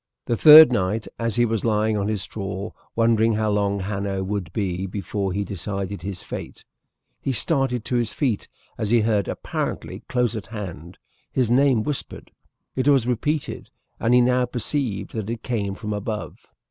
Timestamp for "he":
1.35-1.45, 5.31-5.43, 7.21-7.31, 8.89-9.01, 14.15-14.21